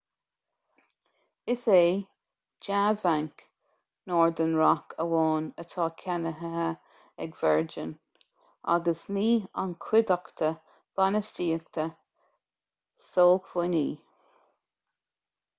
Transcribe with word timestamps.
is 1.53 1.65
é 1.73 2.07
dea-bhanc' 2.59 3.43
northern 4.11 4.55
rock 4.61 4.95
amháin 5.05 5.51
atá 5.65 5.85
ceannaithe 6.01 6.63
ag 7.27 7.37
virgin 7.43 7.93
agus 8.79 9.05
ní 9.19 9.29
an 9.67 9.77
chuideachta 9.85 10.51
bainistíochta 11.01 11.89
sócmhainní 13.13 13.87